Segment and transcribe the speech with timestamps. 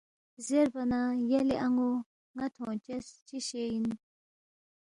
[0.45, 0.99] زیربا نہ
[1.29, 1.89] یلے ان٘و
[2.37, 3.85] ن٘ا تھونگچس چی شیے اِن